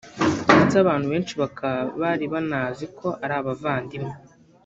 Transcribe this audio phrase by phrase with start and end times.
[0.55, 4.15] ndetse abantu benshi bakaba bari banazi ko ari abavandimwe